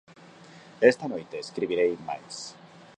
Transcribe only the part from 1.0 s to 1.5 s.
noite